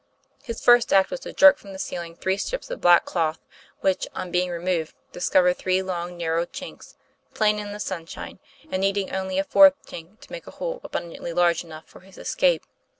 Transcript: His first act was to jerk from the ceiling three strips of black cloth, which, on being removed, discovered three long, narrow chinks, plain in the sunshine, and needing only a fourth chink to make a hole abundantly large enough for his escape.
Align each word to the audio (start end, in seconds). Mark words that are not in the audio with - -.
His 0.41 0.63
first 0.63 0.91
act 0.91 1.11
was 1.11 1.19
to 1.19 1.31
jerk 1.31 1.59
from 1.59 1.73
the 1.73 1.77
ceiling 1.77 2.15
three 2.15 2.37
strips 2.37 2.71
of 2.71 2.81
black 2.81 3.05
cloth, 3.05 3.37
which, 3.81 4.07
on 4.15 4.31
being 4.31 4.49
removed, 4.49 4.95
discovered 5.11 5.53
three 5.57 5.83
long, 5.83 6.17
narrow 6.17 6.47
chinks, 6.47 6.95
plain 7.35 7.59
in 7.59 7.71
the 7.71 7.79
sunshine, 7.79 8.39
and 8.71 8.81
needing 8.81 9.13
only 9.13 9.37
a 9.37 9.43
fourth 9.43 9.75
chink 9.85 10.19
to 10.21 10.31
make 10.31 10.47
a 10.47 10.51
hole 10.57 10.81
abundantly 10.83 11.33
large 11.33 11.63
enough 11.63 11.85
for 11.85 11.99
his 11.99 12.17
escape. 12.17 12.63